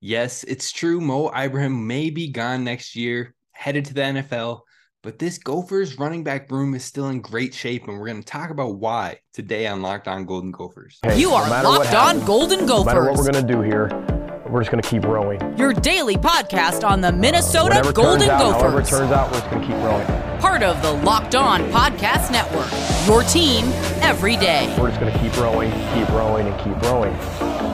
[0.00, 1.00] Yes, it's true.
[1.00, 4.60] Mo Ibrahim may be gone next year, headed to the NFL,
[5.02, 8.26] but this Gophers running back room is still in great shape, and we're going to
[8.26, 10.98] talk about why today on Locked On Golden Gophers.
[11.02, 13.52] Hey, you are matter what Locked On happens, Golden No matter what we're going to
[13.52, 13.88] do here,
[14.48, 15.40] we're just going to keep rowing.
[15.58, 18.90] your daily podcast on the Minnesota Whatever Golden turns out, however it Gophers.
[18.90, 20.06] turns out, we're just going to keep rowing.
[20.40, 22.70] Part of the Locked On Podcast Network.
[23.08, 23.64] Your team
[24.00, 24.72] every day.
[24.80, 27.67] We're just going to keep rowing, keep rowing, and keep rowing.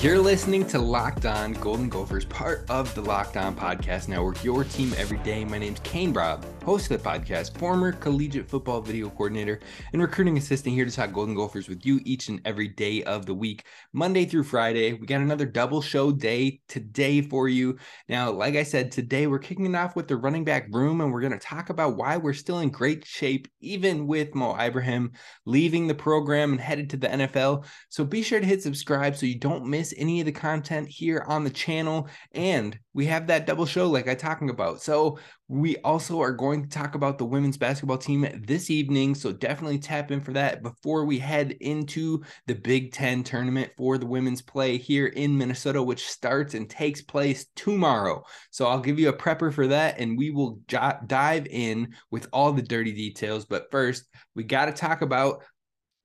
[0.00, 4.64] You're listening to Locked On Golden Gophers, part of the Locked On Podcast Network, your
[4.64, 5.44] team every day.
[5.44, 9.60] My name's Kane Brobb, host of the podcast, former collegiate football video coordinator,
[9.92, 13.26] and recruiting assistant here to talk Golden Gophers with you each and every day of
[13.26, 14.94] the week, Monday through Friday.
[14.94, 17.76] We got another double show day today for you.
[18.08, 21.12] Now, like I said, today we're kicking it off with the running back room, and
[21.12, 25.12] we're going to talk about why we're still in great shape, even with Mo Ibrahim
[25.44, 27.66] leaving the program and headed to the NFL.
[27.90, 31.24] So be sure to hit subscribe so you don't miss any of the content here
[31.26, 32.08] on the channel.
[32.32, 34.82] And we have that double show like I talking about.
[34.82, 39.14] So we also are going to talk about the women's basketball team this evening.
[39.14, 43.98] So definitely tap in for that before we head into the Big Ten tournament for
[43.98, 48.22] the women's play here in Minnesota, which starts and takes place tomorrow.
[48.50, 52.28] So I'll give you a prepper for that and we will j- dive in with
[52.32, 53.44] all the dirty details.
[53.44, 54.04] But first,
[54.36, 55.42] we got to talk about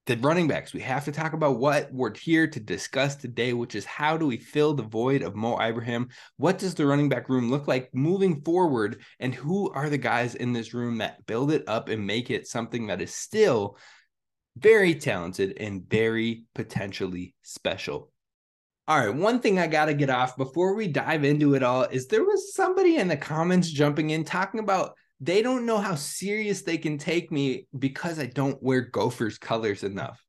[0.05, 0.73] the running backs.
[0.73, 4.27] We have to talk about what we're here to discuss today, which is how do
[4.27, 6.09] we fill the void of Mo Ibrahim?
[6.37, 9.01] What does the running back room look like moving forward?
[9.19, 12.47] And who are the guys in this room that build it up and make it
[12.47, 13.77] something that is still
[14.57, 18.11] very talented and very potentially special?
[18.87, 21.85] All right, one thing I got to get off before we dive into it all
[21.85, 25.95] is there was somebody in the comments jumping in talking about they don't know how
[25.95, 30.21] serious they can take me because I don't wear Gophers colors enough.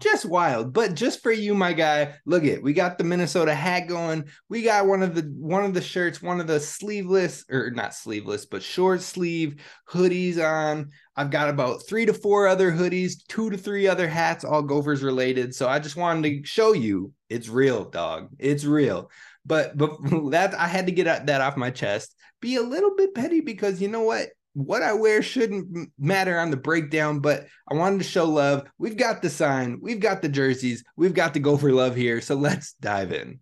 [0.00, 2.14] Just wild, but just for you, my guy.
[2.26, 4.24] Look it, we got the Minnesota hat going.
[4.48, 7.94] We got one of the one of the shirts, one of the sleeveless or not
[7.94, 10.90] sleeveless, but short sleeve hoodies on.
[11.14, 15.04] I've got about three to four other hoodies, two to three other hats, all Gophers
[15.04, 15.54] related.
[15.54, 18.30] So I just wanted to show you it's real, dog.
[18.40, 19.08] It's real.
[19.46, 19.92] But but
[20.32, 22.16] that I had to get that off my chest.
[22.42, 24.28] Be a little bit petty because you know what?
[24.52, 28.64] What I wear shouldn't matter on the breakdown, but I wanted to show love.
[28.76, 32.20] We've got the sign, we've got the jerseys, we've got the Gopher love here.
[32.20, 33.40] So let's dive in.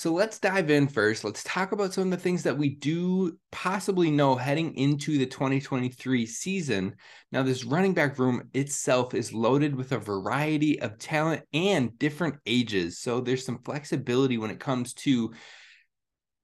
[0.00, 1.24] So let's dive in first.
[1.24, 5.26] Let's talk about some of the things that we do possibly know heading into the
[5.26, 6.94] 2023 season.
[7.32, 12.36] Now, this running back room itself is loaded with a variety of talent and different
[12.46, 12.98] ages.
[12.98, 15.34] So there's some flexibility when it comes to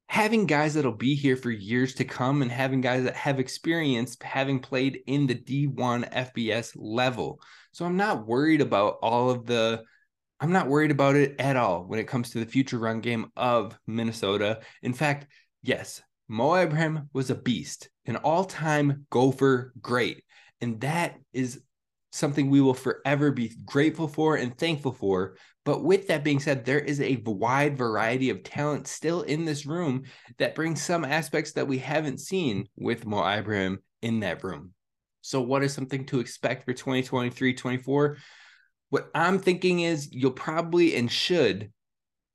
[0.08, 4.16] having guys that'll be here for years to come and having guys that have experience
[4.22, 7.40] having played in the D1 FBS level.
[7.72, 9.84] So I'm not worried about all of the
[10.38, 13.32] I'm not worried about it at all when it comes to the future run game
[13.36, 14.60] of Minnesota.
[14.82, 15.26] In fact,
[15.62, 20.24] yes, Mo Ibrahim was a beast, an all-time gopher great.
[20.60, 21.62] And that is
[22.12, 25.36] something we will forever be grateful for and thankful for.
[25.66, 29.66] But with that being said, there is a wide variety of talent still in this
[29.66, 30.04] room
[30.38, 34.74] that brings some aspects that we haven't seen with Mo Ibrahim in that room.
[35.22, 38.16] So, what is something to expect for 2023 24?
[38.90, 41.72] What I'm thinking is you'll probably and should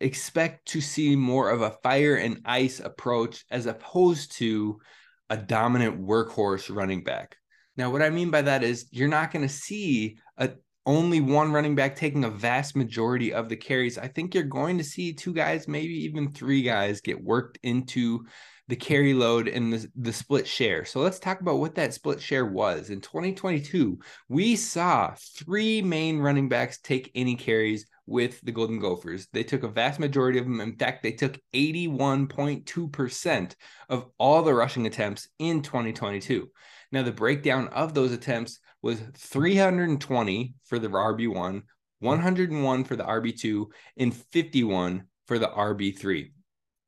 [0.01, 4.81] expect to see more of a fire and ice approach as opposed to
[5.29, 7.37] a dominant workhorse running back.
[7.77, 10.49] Now, what I mean by that is you're not going to see a
[10.85, 13.97] only one running back taking a vast majority of the carries.
[13.97, 18.25] I think you're going to see two guys, maybe even three guys get worked into
[18.67, 20.85] the carry load and the, the split share.
[20.85, 22.89] So let's talk about what that split share was.
[22.89, 23.99] In 2022,
[24.29, 29.27] we saw three main running backs take any carries with the Golden Gophers.
[29.33, 30.61] They took a vast majority of them.
[30.61, 33.55] In fact, they took 81.2%
[33.89, 36.49] of all the rushing attempts in 2022.
[36.91, 41.63] Now, the breakdown of those attempts was 320 for the RB1,
[41.99, 43.65] 101 for the RB2,
[43.97, 46.31] and 51 for the RB3.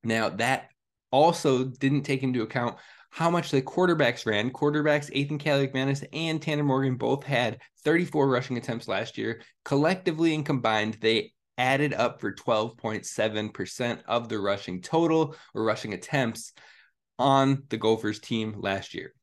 [0.04, 0.70] Now, that
[1.12, 2.78] also didn't take into account
[3.12, 4.50] how much the quarterbacks ran.
[4.50, 9.42] Quarterbacks, Ethan Kaliakmanis and Tanner Morgan both had 34 rushing attempts last year.
[9.64, 16.54] Collectively and combined, they added up for 12.7% of the rushing total or rushing attempts
[17.20, 19.14] on the Gophers team last year.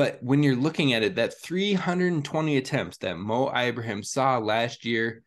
[0.00, 5.22] But when you're looking at it, that 320 attempts that Mo Ibrahim saw last year,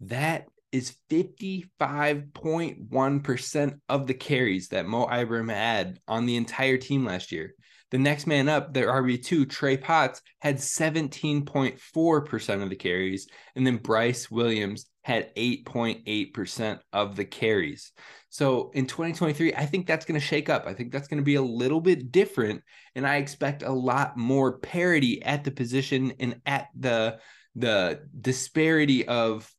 [0.00, 7.32] that is 55.1% of the carries that Mo Ibrahim had on the entire team last
[7.32, 7.54] year.
[7.92, 13.26] The next man up, their RB2, Trey Potts, had 17.4% of the carries.
[13.56, 17.90] And then Bryce Williams had 8.8% of the carries.
[18.28, 20.66] So in 2023, I think that's going to shake up.
[20.66, 22.62] I think that's going to be a little bit different.
[22.94, 27.18] And I expect a lot more parity at the position and at the
[27.56, 29.52] the disparity of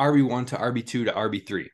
[0.00, 1.66] RB1 to RB2 to RB3.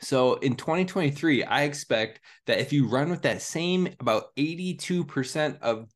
[0.00, 5.88] So in 2023, I expect that if you run with that same about 82% of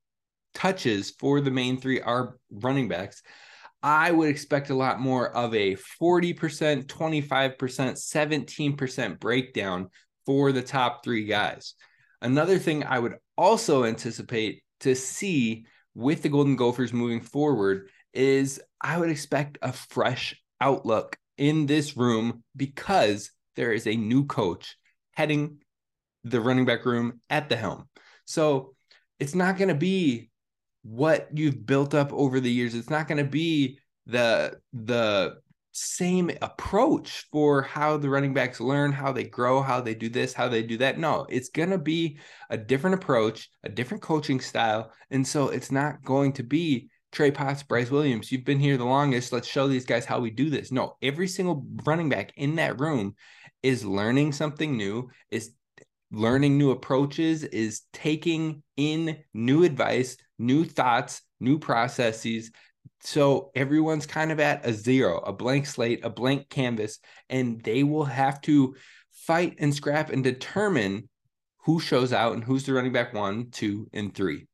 [0.55, 3.23] touches for the main three are running backs,
[3.87, 9.91] I would expect a lot more of a 40%, 25%, 17% breakdown
[10.27, 11.75] for the top three guys.
[12.21, 18.61] Another thing I would also anticipate to see with the Golden Gophers moving forward is
[18.81, 24.77] I would expect a fresh outlook in this room because there is a new coach
[25.13, 25.59] heading
[26.25, 27.89] the running back room at the helm.
[28.25, 28.75] So
[29.21, 30.29] it's not going to be
[30.89, 32.75] what you've built up over the years.
[32.75, 35.37] It's not going to be the the
[35.73, 40.33] same approach for how the running backs learn, how they grow, how they do this,
[40.33, 40.99] how they do that.
[40.99, 42.19] No, it's going to be
[42.49, 44.91] a different approach, a different coaching style.
[45.11, 48.85] And so it's not going to be Trey Potts, Bryce Williams, you've been here the
[48.85, 49.33] longest.
[49.33, 50.71] Let's show these guys how we do this.
[50.73, 53.15] No, every single running back in that room
[53.63, 55.53] is learning something new, is
[56.11, 62.51] learning new approaches, is taking in new advice, new thoughts, new processes.
[63.01, 66.99] So everyone's kind of at a zero, a blank slate, a blank canvas,
[67.29, 68.75] and they will have to
[69.13, 71.09] fight and scrap and determine
[71.65, 74.47] who shows out and who's the running back one, two, and three.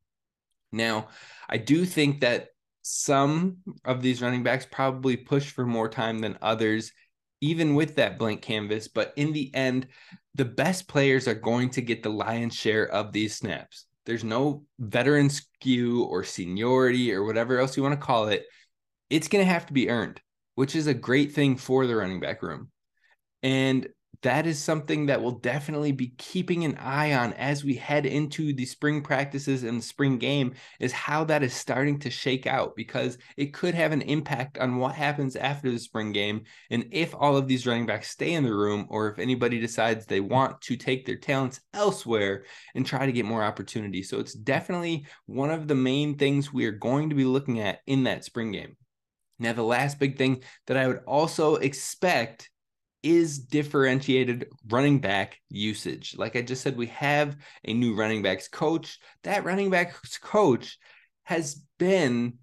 [0.73, 1.09] Now,
[1.49, 2.49] I do think that
[2.83, 6.93] some of these running backs probably push for more time than others
[7.43, 8.89] even with that blank canvas.
[8.89, 9.89] But in the end,
[10.35, 13.85] the best players are going to get the lion's share of these snaps.
[14.07, 18.47] There's no veteran skew or seniority or whatever else you want to call it.
[19.11, 20.21] It's going to have to be earned,
[20.55, 22.71] which is a great thing for the running back room.
[23.43, 23.89] And
[24.23, 28.53] that is something that we'll definitely be keeping an eye on as we head into
[28.53, 32.77] the spring practices and the spring game is how that is starting to shake out
[32.77, 37.15] because it could have an impact on what happens after the spring game and if
[37.15, 40.61] all of these running backs stay in the room or if anybody decides they want
[40.61, 44.03] to take their talents elsewhere and try to get more opportunity.
[44.03, 47.81] So it's definitely one of the main things we are going to be looking at
[47.87, 48.77] in that spring game.
[49.39, 52.49] Now, the last big thing that I would also expect
[53.03, 56.15] is differentiated running back usage.
[56.17, 58.99] Like I just said, we have a new running backs coach.
[59.25, 60.79] That running backs coach
[61.25, 62.35] has been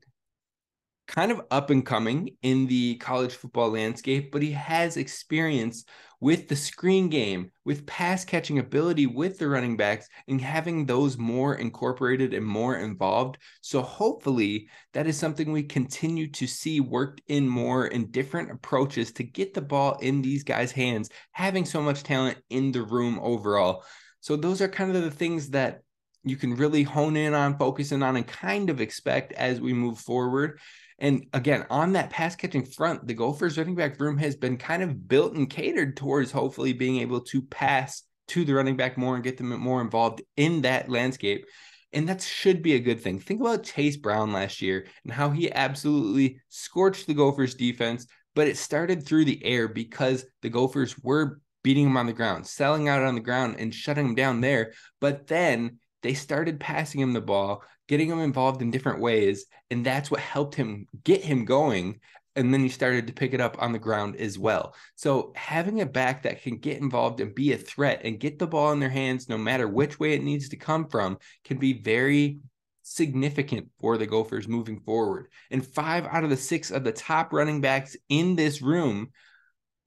[1.07, 5.85] kind of up and coming in the college football landscape, but he has experience
[6.21, 11.18] with the screen game, with pass catching ability with the running backs, and having those
[11.18, 13.38] more incorporated and more involved.
[13.62, 19.12] So, hopefully, that is something we continue to see worked in more in different approaches
[19.13, 23.19] to get the ball in these guys' hands, having so much talent in the room
[23.21, 23.83] overall.
[24.19, 25.81] So, those are kind of the things that
[26.24, 30.00] you can really hone in on, focusing on, and kind of expect as we move
[30.00, 30.60] forward.
[31.00, 34.84] And again, on that pass catching front, the Gophers running back room has been kind
[34.84, 39.16] of built and catered towards hopefully being able to pass to the running back more
[39.16, 41.46] and get them more involved in that landscape.
[41.94, 43.19] And that should be a good thing.
[43.19, 48.47] Think about Chase Brown last year and how he absolutely scorched the Gophers defense, but
[48.47, 52.88] it started through the air because the Gophers were beating him on the ground, selling
[52.88, 54.73] out on the ground and shutting him down there.
[55.02, 59.45] But then they started passing him the ball, getting him involved in different ways.
[59.69, 61.99] And that's what helped him get him going.
[62.35, 64.75] And then he started to pick it up on the ground as well.
[64.95, 68.47] So having a back that can get involved and be a threat and get the
[68.47, 71.73] ball in their hands, no matter which way it needs to come from, can be
[71.73, 72.39] very
[72.83, 75.27] significant for the Gophers moving forward.
[75.51, 79.09] And five out of the six of the top running backs in this room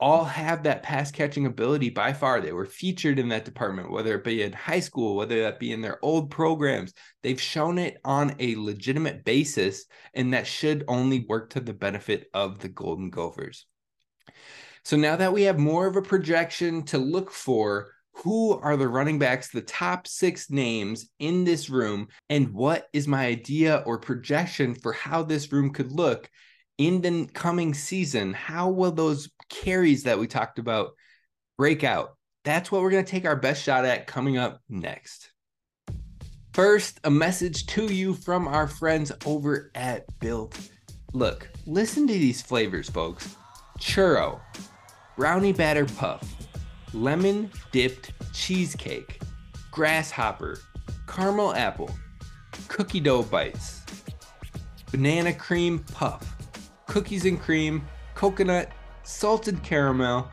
[0.02, 2.40] all have that pass catching ability by far.
[2.40, 5.70] They were featured in that department, whether it be in high school, whether that be
[5.70, 6.92] in their old programs.
[7.22, 12.26] They've shown it on a legitimate basis, and that should only work to the benefit
[12.34, 13.64] of the Golden Gophers.
[14.82, 18.88] So now that we have more of a projection to look for, who are the
[18.88, 24.00] running backs, the top six names in this room, and what is my idea or
[24.00, 26.28] projection for how this room could look?
[26.86, 30.92] In the coming season, how will those carries that we talked about
[31.56, 32.16] break out?
[32.44, 35.30] That's what we're going to take our best shot at coming up next.
[36.52, 40.58] First, a message to you from our friends over at Built.
[41.12, 43.36] Look, listen to these flavors, folks
[43.78, 44.40] churro,
[45.16, 46.22] brownie batter puff,
[46.92, 49.20] lemon dipped cheesecake,
[49.70, 50.58] grasshopper,
[51.08, 51.90] caramel apple,
[52.68, 53.82] cookie dough bites,
[54.92, 56.41] banana cream puff,
[56.92, 57.82] cookies and cream,
[58.14, 58.70] coconut,
[59.02, 60.30] salted caramel,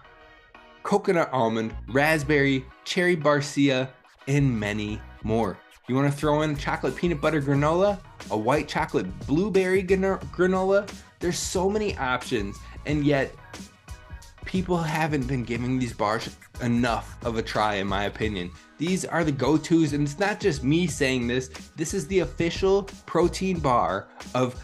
[0.84, 3.88] coconut almond, raspberry, cherry barcia,
[4.28, 5.58] and many more.
[5.88, 7.98] You want to throw in chocolate peanut butter granola,
[8.30, 10.94] a white chocolate blueberry granola?
[11.20, 13.34] There's so many options, and yet
[14.44, 18.52] people haven't been giving these bars enough of a try, in my opinion.
[18.78, 22.20] These are the go tos, and it's not just me saying this, this is the
[22.20, 24.62] official protein bar of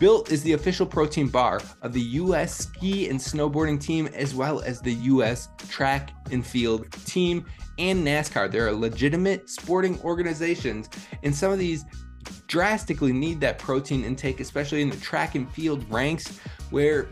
[0.00, 2.56] Built is the official protein bar of the U.S.
[2.56, 5.50] ski and snowboarding team, as well as the U.S.
[5.68, 7.44] track and field team
[7.78, 8.50] and NASCAR.
[8.50, 10.88] There are legitimate sporting organizations,
[11.22, 11.84] and some of these
[12.46, 16.38] drastically need that protein intake, especially in the track and field ranks
[16.70, 17.06] where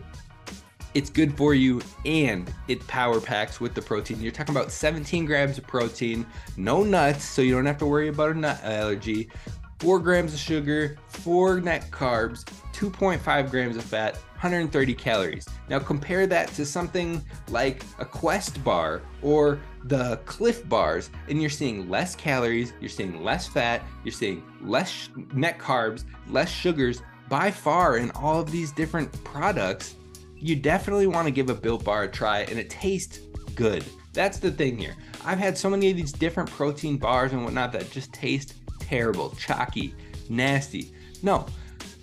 [0.94, 4.18] it's good for you and it power packs with the protein.
[4.18, 6.24] You're talking about 17 grams of protein,
[6.56, 9.28] no nuts, so you don't have to worry about a nut allergy,
[9.78, 12.44] four grams of sugar, four net carbs,
[12.78, 15.48] 2.5 grams of fat, 130 calories.
[15.68, 21.50] Now compare that to something like a Quest bar or the Clif bars, and you're
[21.50, 27.50] seeing less calories, you're seeing less fat, you're seeing less net carbs, less sugars by
[27.50, 29.96] far in all of these different products.
[30.36, 33.18] You definitely want to give a Built Bar a try, and it tastes
[33.56, 33.84] good.
[34.12, 34.94] That's the thing here.
[35.24, 39.30] I've had so many of these different protein bars and whatnot that just taste terrible,
[39.30, 39.96] chalky,
[40.28, 40.94] nasty.
[41.24, 41.46] No,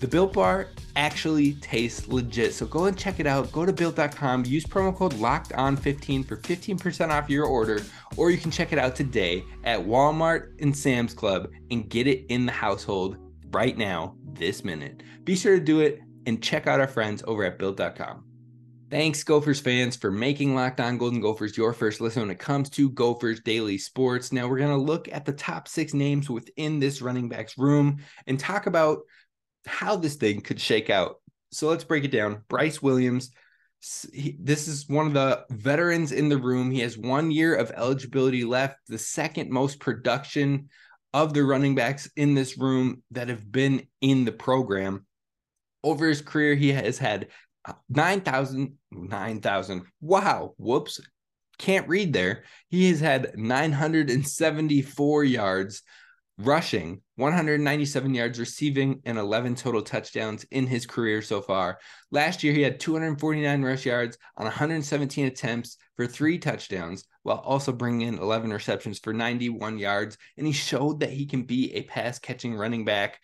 [0.05, 2.53] the Built Bar actually tastes legit.
[2.53, 3.51] So go and check it out.
[3.51, 7.81] Go to built.com, use promo code locked on 15 for 15% off your order,
[8.15, 12.27] or you can check it out today at Walmart and Sam's Club and get it
[12.29, 13.17] in the household
[13.51, 15.01] right now, this minute.
[15.24, 18.25] Be sure to do it and check out our friends over at built.com.
[18.91, 22.69] Thanks, Gophers fans, for making Locked On Golden Gophers your first listen when it comes
[22.69, 24.31] to Gophers Daily Sports.
[24.31, 27.97] Now, we're going to look at the top six names within this running backs room
[28.27, 29.00] and talk about
[29.65, 31.17] how this thing could shake out.
[31.51, 32.43] So let's break it down.
[32.48, 33.31] Bryce Williams,
[34.13, 36.72] he, this is one of the veterans in the room.
[36.72, 40.69] He has one year of eligibility left, the second most production
[41.13, 45.05] of the running backs in this room that have been in the program.
[45.84, 47.27] Over his career, he has had
[47.65, 49.86] uh, 9,000, 9,000.
[50.01, 50.55] Wow.
[50.57, 51.00] Whoops.
[51.57, 52.43] Can't read there.
[52.67, 55.84] He has had 974 yards
[56.37, 61.79] rushing, 197 yards receiving, and 11 total touchdowns in his career so far.
[62.11, 67.71] Last year, he had 249 rush yards on 117 attempts for three touchdowns, while also
[67.71, 70.17] bringing in 11 receptions for 91 yards.
[70.37, 73.19] And he showed that he can be a pass catching running back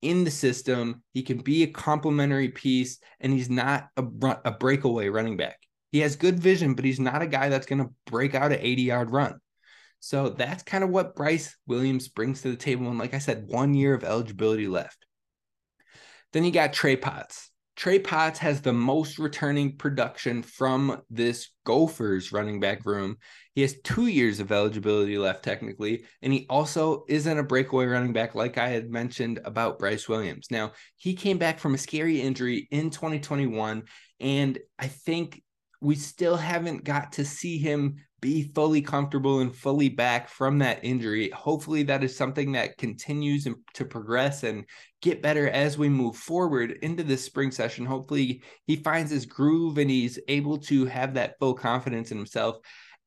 [0.00, 1.02] in the system.
[1.12, 4.04] He can be a complementary piece, and he's not a,
[4.44, 5.58] a breakaway running back.
[5.90, 8.58] He has good vision, but he's not a guy that's going to break out an
[8.60, 9.40] 80 yard run.
[10.04, 12.88] So that's kind of what Bryce Williams brings to the table.
[12.88, 15.06] And like I said, one year of eligibility left.
[16.32, 17.50] Then you got Trey Potts.
[17.76, 23.16] Trey Potts has the most returning production from this Gophers running back room.
[23.54, 28.12] He has two years of eligibility left, technically, and he also isn't a breakaway running
[28.12, 30.48] back like I had mentioned about Bryce Williams.
[30.50, 33.84] Now, he came back from a scary injury in 2021,
[34.18, 35.40] and I think
[35.80, 40.82] we still haven't got to see him be fully comfortable and fully back from that
[40.82, 41.28] injury.
[41.30, 44.64] Hopefully, that is something that continues to progress and
[45.02, 47.84] get better as we move forward into this spring session.
[47.84, 52.58] Hopefully, he finds his groove and he's able to have that full confidence in himself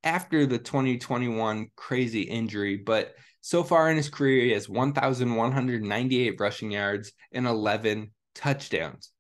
[0.04, 2.76] after the 2021 crazy injury.
[2.76, 9.12] But so far in his career, he has 1,198 rushing yards and 11 touchdowns.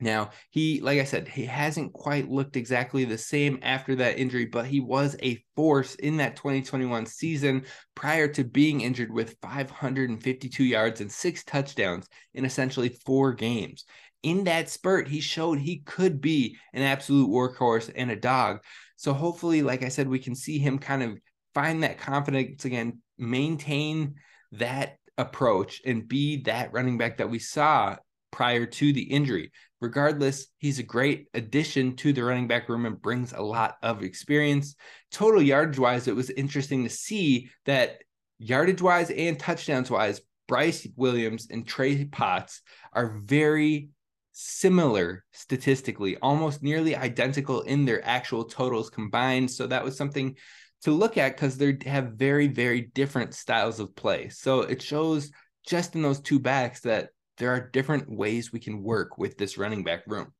[0.00, 4.46] Now, he, like I said, he hasn't quite looked exactly the same after that injury,
[4.46, 10.64] but he was a force in that 2021 season prior to being injured with 552
[10.64, 13.84] yards and six touchdowns in essentially four games.
[14.22, 18.62] In that spurt, he showed he could be an absolute workhorse and a dog.
[18.96, 21.18] So, hopefully, like I said, we can see him kind of
[21.54, 24.14] find that confidence again, maintain
[24.52, 27.96] that approach, and be that running back that we saw
[28.30, 29.52] prior to the injury.
[29.80, 34.02] Regardless, he's a great addition to the running back room and brings a lot of
[34.02, 34.76] experience.
[35.10, 37.98] Total yardage wise, it was interesting to see that
[38.38, 43.90] yardage wise and touchdowns wise, Bryce Williams and Trey Potts are very
[44.32, 49.50] similar statistically, almost nearly identical in their actual totals combined.
[49.50, 50.36] So that was something
[50.82, 54.28] to look at because they have very, very different styles of play.
[54.28, 55.30] So it shows
[55.66, 57.10] just in those two backs that
[57.40, 60.32] there are different ways we can work with this running back room.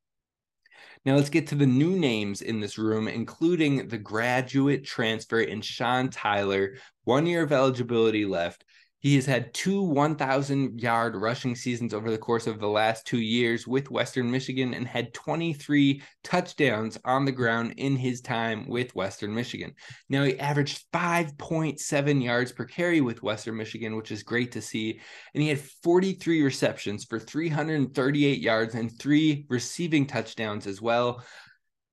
[1.06, 5.62] Now let's get to the new names in this room, including the graduate transfer in
[5.62, 8.64] Sean Tyler, one year of eligibility left.
[9.00, 13.20] He has had two 1,000 yard rushing seasons over the course of the last two
[13.20, 18.94] years with Western Michigan and had 23 touchdowns on the ground in his time with
[18.94, 19.72] Western Michigan.
[20.10, 25.00] Now, he averaged 5.7 yards per carry with Western Michigan, which is great to see.
[25.34, 31.24] And he had 43 receptions for 338 yards and three receiving touchdowns as well.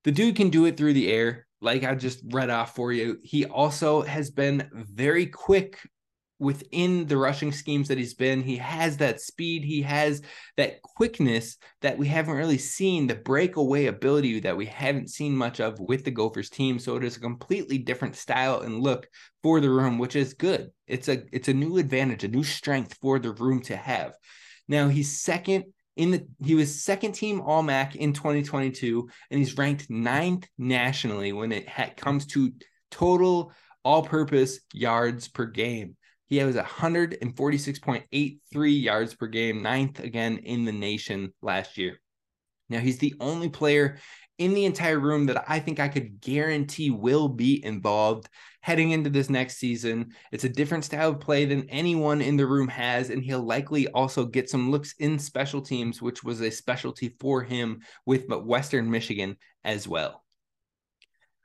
[0.04, 3.18] The dude can do it through the air like I just read off for you.
[3.24, 5.80] He also has been very quick
[6.40, 8.42] within the rushing schemes that he's been.
[8.42, 10.22] He has that speed, he has
[10.56, 15.60] that quickness that we haven't really seen, the breakaway ability that we haven't seen much
[15.60, 16.80] of with the Gophers team.
[16.80, 19.08] So it is a completely different style and look
[19.44, 20.70] for the room, which is good.
[20.88, 24.14] It's a it's a new advantage, a new strength for the room to have.
[24.68, 25.66] Now he's second
[25.96, 31.34] in the he was second team all MAC in 2022 and he's ranked ninth nationally
[31.34, 32.52] when it ha- comes to
[32.92, 33.52] total
[33.84, 35.96] all purpose yards per game.
[36.28, 42.00] He was 146.83 yards per game, ninth again in the nation last year.
[42.70, 43.98] Now, he's the only player
[44.38, 48.28] in the entire room that I think I could guarantee will be involved
[48.62, 50.12] heading into this next season.
[50.34, 53.88] It's a different style of play than anyone in the room has, and he'll likely
[53.88, 58.92] also get some looks in special teams, which was a specialty for him with Western
[58.92, 60.26] Michigan as well.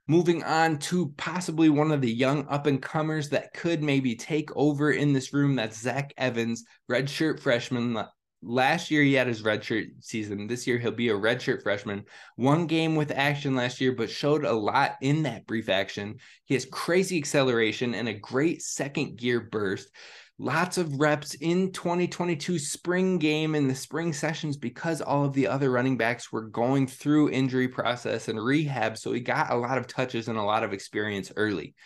[0.09, 4.55] Moving on to possibly one of the young up and comers that could maybe take
[4.57, 5.55] over in this room.
[5.55, 8.03] That's Zach Evans, redshirt freshman.
[8.43, 10.49] Last year he had his redshirt season.
[10.49, 12.05] This year he'll be a redshirt freshman.
[12.35, 16.17] One game with action last year, but showed a lot in that brief action.
[16.47, 19.89] He has crazy acceleration and a great second gear burst
[20.43, 25.47] lots of reps in 2022 spring game and the spring sessions because all of the
[25.47, 29.79] other running backs were going through injury process and rehab so he got a lot
[29.79, 31.77] of touches and a lot of experience early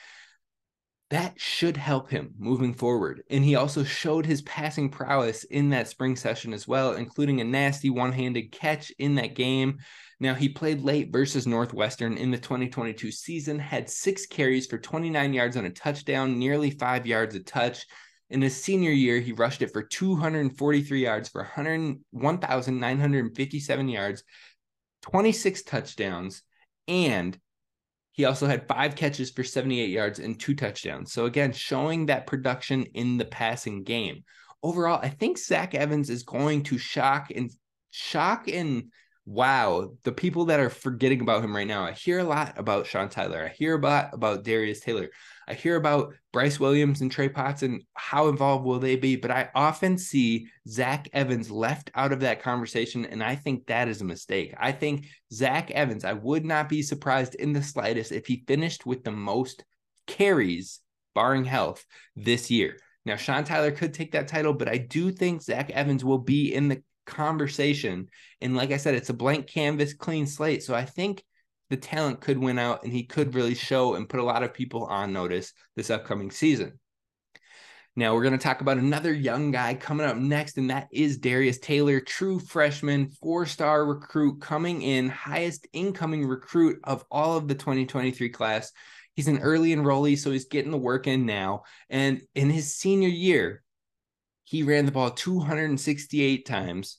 [1.10, 5.86] that should help him moving forward and he also showed his passing prowess in that
[5.86, 9.78] spring session as well including a nasty one-handed catch in that game
[10.18, 15.34] now, he played late versus Northwestern in the 2022 season, had six carries for 29
[15.34, 17.84] yards on a touchdown, nearly five yards a touch.
[18.28, 24.24] In his senior year, he rushed it for 243 yards for 1,957 yards,
[25.02, 26.42] 26 touchdowns,
[26.88, 27.38] and
[28.10, 31.12] he also had five catches for 78 yards and two touchdowns.
[31.12, 34.24] So, again, showing that production in the passing game.
[34.62, 37.50] Overall, I think Zach Evans is going to shock and
[37.90, 38.90] shock and
[39.26, 41.84] wow the people that are forgetting about him right now.
[41.84, 43.44] I hear a lot about Sean Tyler.
[43.44, 45.08] I hear a lot about Darius Taylor.
[45.48, 49.30] I hear about Bryce Williams and Trey Potts and how involved will they be, but
[49.30, 54.00] I often see Zach Evans left out of that conversation, and I think that is
[54.00, 54.54] a mistake.
[54.58, 58.86] I think Zach Evans, I would not be surprised in the slightest if he finished
[58.86, 59.64] with the most
[60.06, 60.80] carries,
[61.14, 61.84] barring health,
[62.16, 62.76] this year.
[63.04, 66.52] Now, Sean Tyler could take that title, but I do think Zach Evans will be
[66.52, 68.08] in the conversation.
[68.40, 70.62] And like I said, it's a blank canvas, clean slate.
[70.62, 71.24] So I think
[71.70, 74.54] the talent could win out and he could really show and put a lot of
[74.54, 76.78] people on notice this upcoming season.
[77.98, 81.16] Now we're going to talk about another young guy coming up next, and that is
[81.16, 87.54] Darius Taylor, true freshman, four-star recruit coming in, highest incoming recruit of all of the
[87.54, 88.70] 2023 class.
[89.14, 91.62] He's an early enrollee, so he's getting the work in now.
[91.88, 93.62] And in his senior year,
[94.46, 96.96] he ran the ball 268 times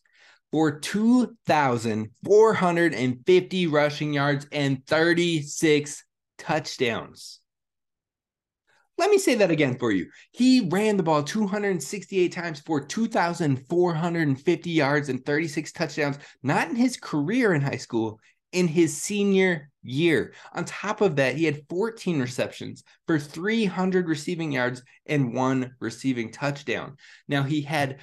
[0.52, 6.04] for 2,450 rushing yards and 36
[6.38, 7.40] touchdowns.
[8.98, 10.10] Let me say that again for you.
[10.32, 16.98] He ran the ball 268 times for 2,450 yards and 36 touchdowns, not in his
[16.98, 18.20] career in high school,
[18.52, 20.34] in his senior year.
[20.54, 26.32] On top of that, he had 14 receptions for 300 receiving yards and one receiving
[26.32, 26.98] touchdown.
[27.28, 28.00] Now, he had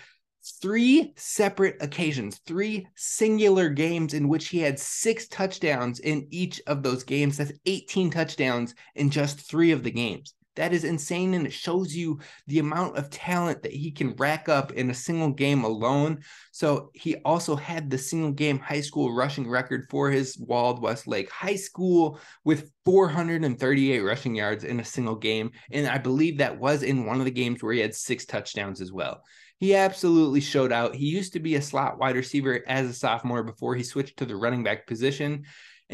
[0.61, 6.83] three separate occasions, three singular games in which he had six touchdowns in each of
[6.83, 7.37] those games.
[7.37, 10.35] That's 18 touchdowns in just three of the games.
[10.57, 11.35] That is insane.
[11.35, 14.95] And it shows you the amount of talent that he can rack up in a
[14.95, 16.23] single game alone.
[16.53, 21.31] So he also had the single game high school rushing record for his Wild Westlake
[21.31, 25.51] High School with 438 rushing yards in a single game.
[25.71, 28.81] And I believe that was in one of the games where he had six touchdowns
[28.81, 29.23] as well.
[29.59, 30.95] He absolutely showed out.
[30.95, 34.27] He used to be a slot wide receiver as a sophomore before he switched to
[34.27, 35.45] the running back position.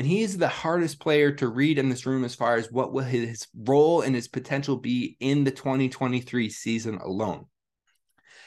[0.00, 3.04] And he's the hardest player to read in this room as far as what will
[3.04, 7.44] his role and his potential be in the 2023 season alone.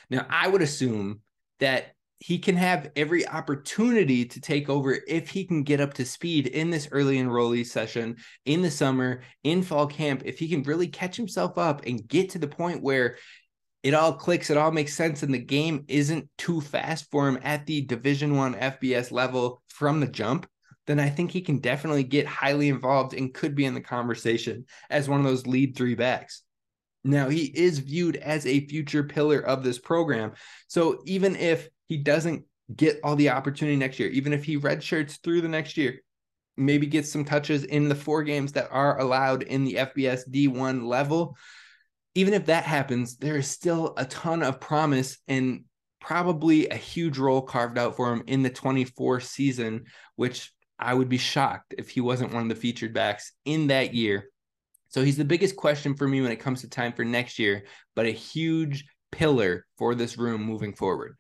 [0.10, 1.22] Now, I would assume
[1.60, 6.06] that he can have every opportunity to take over if he can get up to
[6.06, 10.24] speed in this early enrollee session in the summer, in fall camp.
[10.26, 13.18] If he can really catch himself up and get to the point where
[13.84, 17.38] it all clicks, it all makes sense, and the game isn't too fast for him
[17.44, 20.48] at the Division One FBS level from the jump,
[20.88, 24.66] then I think he can definitely get highly involved and could be in the conversation
[24.90, 26.44] as one of those lead three backs.
[27.04, 30.34] Now, he is viewed as a future pillar of this program.
[30.68, 35.22] So even if he doesn't get all the opportunity next year, even if he redshirts
[35.22, 36.00] through the next year,
[36.56, 40.86] maybe gets some touches in the four games that are allowed in the FBS D1
[40.86, 41.36] level,
[42.16, 45.64] even if that happens, there is still a ton of promise and
[46.00, 51.10] probably a huge role carved out for him in the 24 season, which I would
[51.10, 54.30] be shocked if he wasn't one of the featured backs in that year.
[54.90, 57.66] So he's the biggest question for me when it comes to time for next year,
[57.96, 61.16] but a huge pillar for this room moving forward.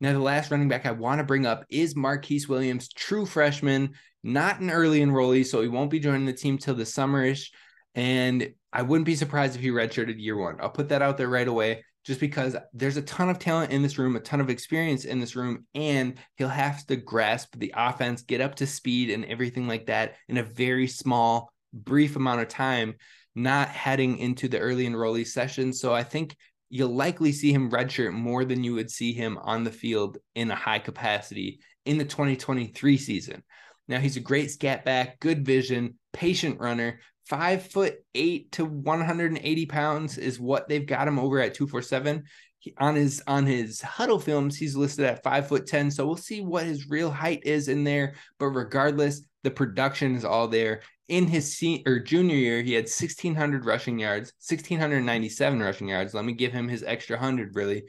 [0.00, 3.94] Now, the last running back I want to bring up is Marquise Williams, true freshman,
[4.22, 7.50] not an early enrollee, so he won't be joining the team till the summerish.
[7.94, 10.56] And I wouldn't be surprised if he redshirted year one.
[10.60, 13.82] I'll put that out there right away just because there's a ton of talent in
[13.82, 17.72] this room, a ton of experience in this room, and he'll have to grasp the
[17.76, 22.42] offense, get up to speed, and everything like that in a very small, brief amount
[22.42, 22.94] of time,
[23.34, 25.72] not heading into the early enrollee session.
[25.72, 26.36] So I think
[26.68, 30.50] you'll likely see him redshirt more than you would see him on the field in
[30.50, 33.42] a high capacity in the 2023 season.
[33.88, 39.66] Now he's a great scat back, good vision, patient runner, five foot eight to 180
[39.66, 42.24] pounds is what they've got him over at 247
[42.78, 46.40] on his on his Hudl films he's listed at five foot 10 so we'll see
[46.40, 48.14] what his real height is in there.
[48.38, 50.80] But regardless the production is all there.
[51.08, 56.14] In his senior or junior year he had 1600 rushing yards 1697 rushing yards.
[56.14, 57.84] Let me give him his extra 100 really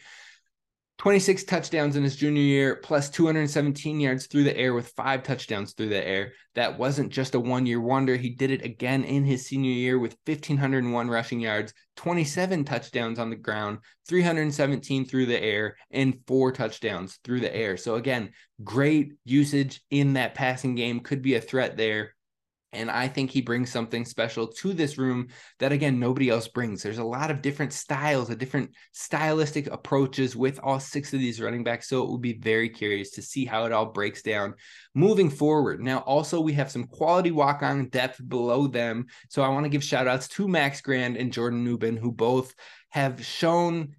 [0.98, 5.74] 26 touchdowns in his junior year, plus 217 yards through the air with five touchdowns
[5.74, 6.32] through the air.
[6.56, 8.16] That wasn't just a one year wonder.
[8.16, 13.30] He did it again in his senior year with 1,501 rushing yards, 27 touchdowns on
[13.30, 17.76] the ground, 317 through the air, and four touchdowns through the air.
[17.76, 18.32] So, again,
[18.64, 21.02] great usage in that passing game.
[21.02, 22.16] Could be a threat there.
[22.76, 25.28] And I think he brings something special to this room
[25.60, 26.84] that, again, nobody else brings.
[26.84, 31.42] There's a lot of different styles, a different stylistic approaches with all six of these
[31.42, 31.90] running backs.
[31.90, 34.54] So it will be very curious to see how it all breaks down
[34.94, 35.82] moving forward.
[35.82, 39.08] Now, also, we have some quality walk on depth below them.
[39.30, 42.54] So I want to give shout outs to Max Grand and Jordan Nubin, who both
[42.90, 43.96] have shown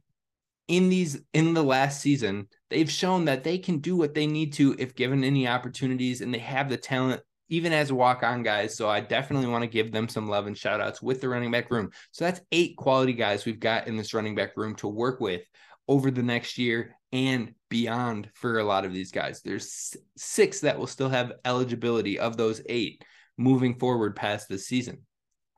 [0.68, 4.52] in these in the last season they've shown that they can do what they need
[4.52, 8.76] to if given any opportunities and they have the talent even as walk on guys.
[8.76, 11.50] So I definitely want to give them some love and shout outs with the running
[11.50, 11.90] back room.
[12.12, 15.42] So that's eight quality guys we've got in this running back room to work with
[15.88, 19.42] over the next year and beyond for a lot of these guys.
[19.42, 23.02] There's six that will still have eligibility of those eight
[23.38, 24.98] moving forward past this season.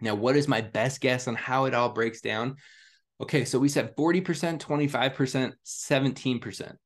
[0.01, 2.57] Now, what is my best guess on how it all breaks down?
[3.21, 6.77] Okay, so we said 40%, 25%, 17%.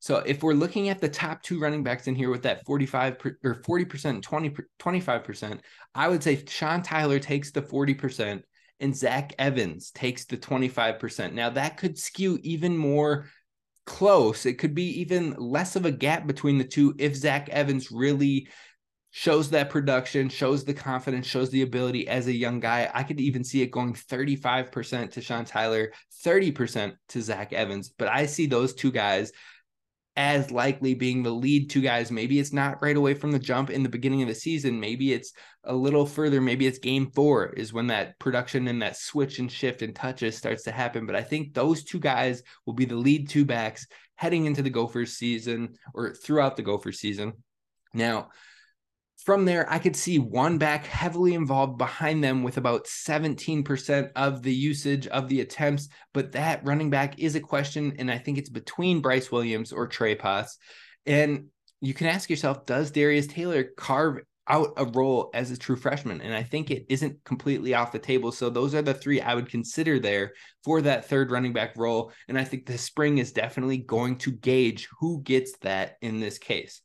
[0.00, 3.18] So if we're looking at the top two running backs in here with that 45
[3.18, 5.60] per, or 40%, 20, 25%,
[5.94, 8.42] I would say Sean Tyler takes the 40%
[8.80, 11.34] and Zach Evans takes the 25%.
[11.34, 13.26] Now that could skew even more
[13.84, 14.46] close.
[14.46, 18.48] It could be even less of a gap between the two if Zach Evans really
[19.10, 22.90] shows that production, shows the confidence, shows the ability as a young guy.
[22.94, 25.92] I could even see it going 35% to Sean Tyler,
[26.24, 27.90] 30% to Zach Evans.
[27.90, 29.32] But I see those two guys
[30.20, 32.10] as likely being the lead two guys.
[32.10, 34.78] Maybe it's not right away from the jump in the beginning of the season.
[34.78, 35.32] Maybe it's
[35.64, 36.42] a little further.
[36.42, 40.36] Maybe it's game four is when that production and that switch and shift and touches
[40.36, 41.06] starts to happen.
[41.06, 44.68] But I think those two guys will be the lead two backs heading into the
[44.68, 47.32] Gophers season or throughout the Gophers season.
[47.94, 48.28] Now,
[49.24, 54.42] from there, I could see one back heavily involved behind them with about 17% of
[54.42, 55.88] the usage of the attempts.
[56.14, 57.94] But that running back is a question.
[57.98, 60.56] And I think it's between Bryce Williams or Trey Potts.
[61.04, 61.46] And
[61.80, 66.20] you can ask yourself, does Darius Taylor carve out a role as a true freshman?
[66.20, 68.32] And I think it isn't completely off the table.
[68.32, 70.32] So those are the three I would consider there
[70.64, 72.12] for that third running back role.
[72.28, 76.38] And I think the spring is definitely going to gauge who gets that in this
[76.38, 76.80] case.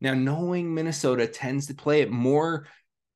[0.00, 2.66] Now, knowing Minnesota tends to play it more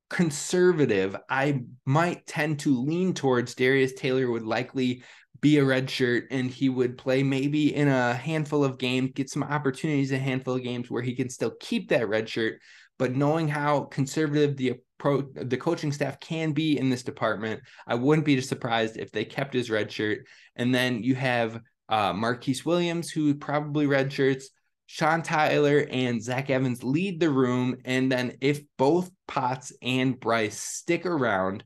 [0.09, 5.03] conservative, I might tend to lean towards Darius Taylor would likely
[5.41, 9.29] be a red shirt and he would play maybe in a handful of games, get
[9.29, 12.61] some opportunities in a handful of games where he can still keep that red shirt.
[12.97, 14.69] But knowing how conservative the
[14.99, 19.25] approach the coaching staff can be in this department, I wouldn't be surprised if they
[19.25, 20.19] kept his red shirt.
[20.55, 24.49] And then you have uh, Marquise Williams, who probably red shirts.
[24.93, 27.77] Sean Tyler and Zach Evans lead the room.
[27.83, 31.63] And then if both Potts and Bryce stick around,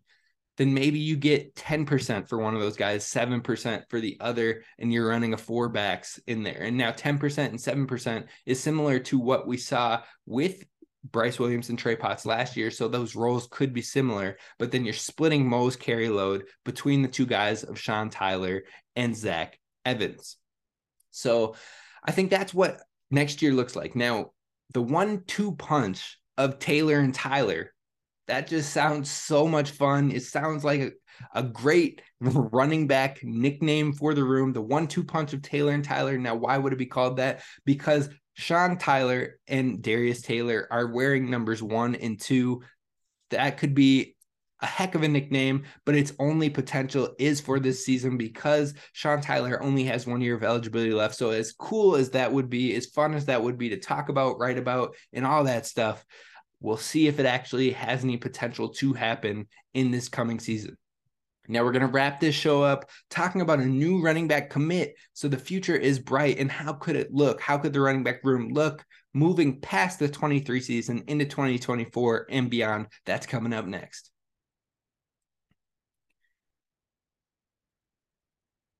[0.55, 4.93] then maybe you get 10% for one of those guys, 7% for the other, and
[4.93, 6.61] you're running a four backs in there.
[6.61, 10.63] And now 10% and 7% is similar to what we saw with
[11.11, 12.71] Bryce Williams and Trey Potts last year.
[12.71, 17.09] So those roles could be similar, but then you're splitting Mo's carry load between the
[17.09, 18.63] two guys of Sean Tyler
[18.95, 20.37] and Zach Evans.
[21.11, 21.55] So
[22.05, 22.79] I think that's what
[23.11, 23.95] next year looks like.
[23.95, 24.31] Now,
[24.73, 27.71] the one two punch of Taylor and Tyler
[28.27, 30.11] that just sounds so much fun.
[30.11, 30.91] It sounds like a,
[31.33, 34.53] a great running back nickname for the room.
[34.53, 36.17] The one two punch of Taylor and Tyler.
[36.17, 37.41] Now, why would it be called that?
[37.65, 42.61] Because Sean Tyler and Darius Taylor are wearing numbers one and two.
[43.31, 44.15] That could be
[44.61, 49.21] a heck of a nickname, but its only potential is for this season because Sean
[49.21, 51.15] Tyler only has one year of eligibility left.
[51.15, 54.09] So, as cool as that would be, as fun as that would be to talk
[54.09, 56.03] about, write about, and all that stuff,
[56.59, 60.77] We'll see if it actually has any potential to happen in this coming season.
[61.47, 64.95] Now we're going to wrap this show up talking about a new running back commit.
[65.13, 66.39] So the future is bright.
[66.39, 67.39] And how could it look?
[67.39, 72.49] How could the running back room look moving past the 23 season into 2024 and
[72.49, 72.87] beyond?
[73.05, 74.11] That's coming up next.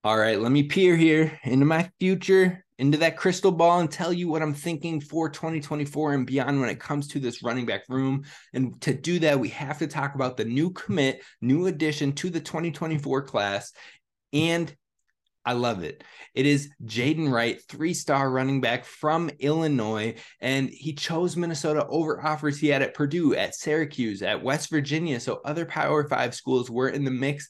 [0.08, 4.14] All right, let me peer here into my future into that crystal ball and tell
[4.14, 7.82] you what I'm thinking for 2024 and beyond when it comes to this running back
[7.90, 8.24] room.
[8.54, 12.30] And to do that, we have to talk about the new commit, new addition to
[12.30, 13.74] the 2024 class.
[14.32, 14.74] And
[15.44, 16.06] I love it.
[16.34, 20.16] It is Jaden Wright, three star running back from Illinois.
[20.40, 25.20] And he chose Minnesota over offers he had at Purdue, at Syracuse, at West Virginia.
[25.20, 27.50] So other Power Five schools were in the mix,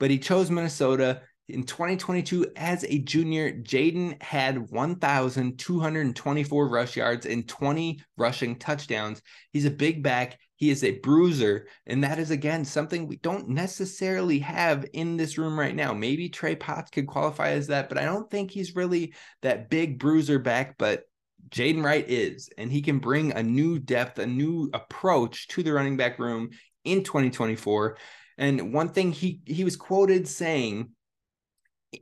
[0.00, 7.48] but he chose Minnesota in 2022, as a junior, Jaden had 1,224 rush yards and
[7.48, 9.22] 20 rushing touchdowns.
[9.52, 10.38] He's a big back.
[10.56, 11.66] He is a bruiser.
[11.86, 15.94] And that is, again, something we don't necessarily have in this room right now.
[15.94, 19.98] Maybe Trey Potts could qualify as that, but I don't think he's really that big
[19.98, 20.76] bruiser back.
[20.76, 21.04] But
[21.48, 25.72] Jaden Wright is, and he can bring a new depth, a new approach to the
[25.72, 26.50] running back room
[26.84, 27.96] in 2024.
[28.36, 30.90] And one thing he he was quoted saying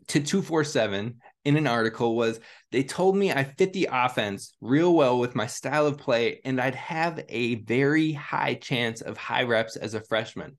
[0.09, 2.41] to 247 in an article was
[2.73, 6.61] they told me I fit the offense real well with my style of play and
[6.61, 10.57] I'd have a very high chance of high reps as a freshman.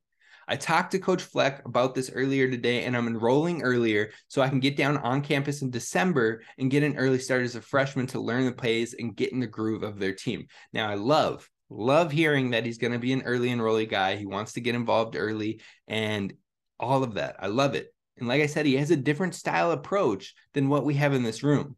[0.50, 4.48] I talked to Coach Fleck about this earlier today, and I'm enrolling earlier so I
[4.48, 8.08] can get down on campus in December and get an early start as a freshman
[8.08, 10.48] to learn the plays and get in the groove of their team.
[10.72, 14.16] Now, I love, love hearing that he's going to be an early enrollee guy.
[14.16, 16.34] He wants to get involved early and
[16.80, 17.36] all of that.
[17.40, 17.94] I love it.
[18.17, 21.23] And like I said, he has a different style approach than what we have in
[21.23, 21.75] this room.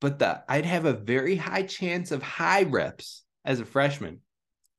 [0.00, 4.20] But the I'd have a very high chance of high reps as a freshman.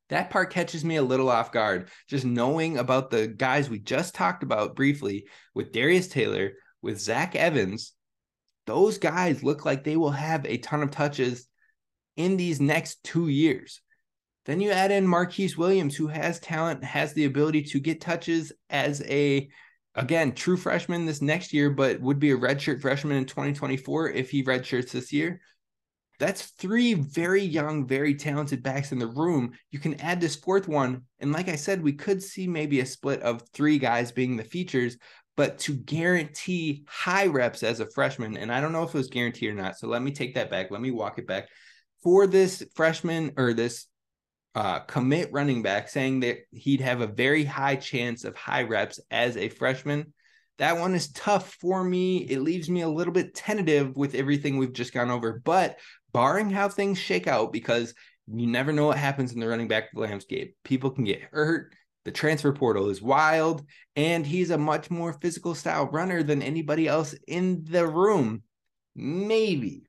[0.10, 1.90] That part catches me a little off guard.
[2.08, 7.36] Just knowing about the guys we just talked about briefly with Darius Taylor, with Zach
[7.36, 7.94] Evans,
[8.66, 11.48] those guys look like they will have a ton of touches
[12.18, 13.82] in these next two years.
[14.46, 18.52] Then you add in Marquise Williams, who has talent, has the ability to get touches
[18.70, 19.50] as a
[19.96, 24.30] again, true freshman this next year, but would be a redshirt freshman in 2024 if
[24.30, 25.42] he redshirts this year.
[26.20, 29.54] That's three very young, very talented backs in the room.
[29.72, 31.04] You can add this fourth one.
[31.20, 34.44] And like I said, we could see maybe a split of three guys being the
[34.44, 34.98] features,
[35.38, 39.08] but to guarantee high reps as a freshman, and I don't know if it was
[39.08, 39.78] guaranteed or not.
[39.78, 40.70] So let me take that back.
[40.70, 41.48] Let me walk it back.
[42.04, 43.86] For this freshman or this
[44.60, 49.00] uh, commit running back, saying that he'd have a very high chance of high reps
[49.10, 50.12] as a freshman.
[50.58, 52.18] That one is tough for me.
[52.18, 55.78] It leaves me a little bit tentative with everything we've just gone over, but
[56.12, 57.94] barring how things shake out, because
[58.28, 60.58] you never know what happens in the running back landscape.
[60.66, 61.74] People can get hurt.
[62.04, 63.64] The transfer portal is wild,
[63.96, 68.44] and he's a much more physical style runner than anybody else in the room.
[68.94, 69.89] Maybe,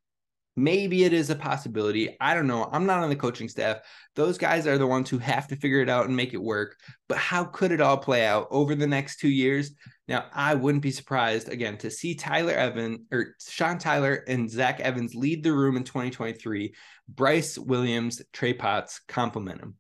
[0.57, 2.17] Maybe it is a possibility.
[2.21, 2.69] I don't know.
[2.71, 3.79] I'm not on the coaching staff.
[4.17, 6.77] Those guys are the ones who have to figure it out and make it work.
[7.09, 9.73] But how could it all play out over the next two years?
[10.09, 14.81] Now, I wouldn't be surprised again to see Tyler Evan or Sean Tyler and Zach
[14.81, 16.75] Evans lead the room in 2023.
[17.09, 19.77] Bryce Williams, Trey Potts complement him.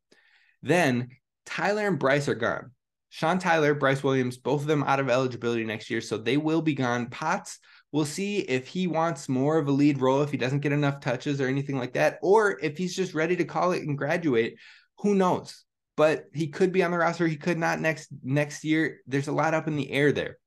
[0.62, 1.08] Then
[1.46, 2.70] Tyler and Bryce are gone.
[3.08, 6.00] Sean Tyler, Bryce Williams, both of them out of eligibility next year.
[6.00, 7.10] So they will be gone.
[7.10, 7.58] Potts
[7.92, 11.00] We'll see if he wants more of a lead role, if he doesn't get enough
[11.00, 14.56] touches or anything like that, or if he's just ready to call it and graduate.
[14.98, 15.64] Who knows?
[15.96, 17.26] But he could be on the roster.
[17.26, 19.00] He could not next next year.
[19.06, 20.38] There's a lot up in the air there.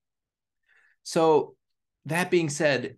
[1.03, 1.55] So
[2.05, 2.97] that being said,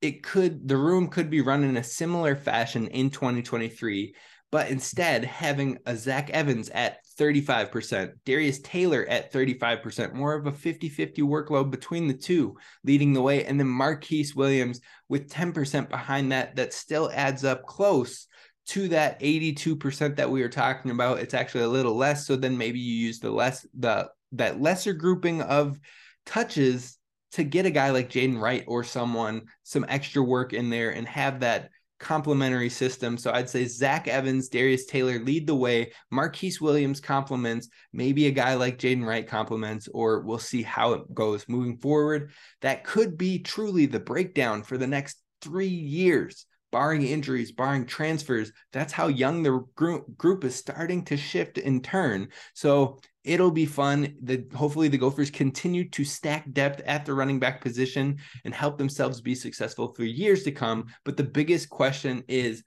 [0.00, 4.14] it could the room could be run in a similar fashion in 2023
[4.50, 10.52] but instead having a Zach Evans at 35%, Darius Taylor at 35%, more of a
[10.52, 13.44] 50 50 workload between the two leading the way.
[13.44, 18.26] And then Marquise Williams with 10% behind that, that still adds up close
[18.68, 21.18] to that 82% that we were talking about.
[21.18, 22.26] It's actually a little less.
[22.26, 25.78] So then maybe you use the less, the, that lesser grouping of
[26.24, 26.96] touches
[27.32, 31.06] to get a guy like Jaden Wright or someone some extra work in there and
[31.06, 33.16] have that complementary system.
[33.16, 35.92] So I'd say Zach Evans, Darius Taylor lead the way.
[36.10, 37.68] Marquise Williams complements.
[37.92, 42.32] Maybe a guy like Jaden Wright complements, or we'll see how it goes moving forward.
[42.62, 46.46] That could be truly the breakdown for the next three years.
[46.72, 51.82] Barring injuries, barring transfers, that's how young the group, group is starting to shift and
[51.82, 52.28] turn.
[52.54, 54.16] So it'll be fun.
[54.22, 58.78] The hopefully the Gophers continue to stack depth at the running back position and help
[58.78, 60.86] themselves be successful for years to come.
[61.04, 62.62] But the biggest question is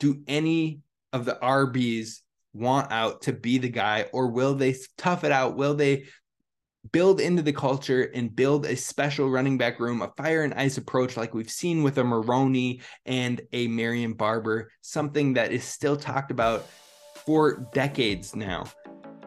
[0.00, 0.80] do any
[1.12, 2.20] of the RBs
[2.52, 5.56] want out to be the guy or will they tough it out?
[5.56, 6.04] Will they
[6.92, 10.76] build into the culture and build a special running back room, a fire and ice
[10.76, 15.96] approach like we've seen with a Maroney and a Marion Barber, something that is still
[15.96, 16.66] talked about
[17.24, 18.64] for decades now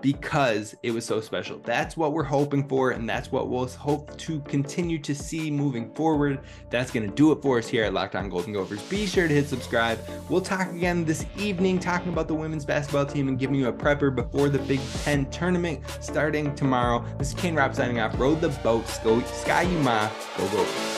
[0.01, 1.59] because it was so special.
[1.59, 5.93] That's what we're hoping for, and that's what we'll hope to continue to see moving
[5.93, 6.39] forward.
[6.69, 8.81] That's going to do it for us here at Locked On Golden Gophers.
[8.83, 9.99] Be sure to hit subscribe.
[10.29, 13.73] We'll talk again this evening, talking about the women's basketball team and giving you a
[13.73, 17.03] prepper before the Big Ten tournament starting tomorrow.
[17.17, 18.17] This is Kane Rob signing off.
[18.19, 20.96] Row the boat, Ski-U-Mah, go Gophers.